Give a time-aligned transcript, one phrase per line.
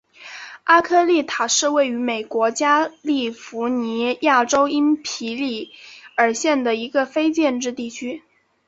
[0.63, 5.73] 阿科利塔是位于美国加利福尼亚州因皮里
[6.15, 8.23] 尔县的一个非建制地区。